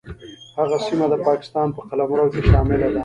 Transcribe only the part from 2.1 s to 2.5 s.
کې